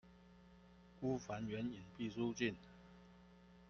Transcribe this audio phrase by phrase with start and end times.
[0.99, 2.55] 孤帆遠影畢書盡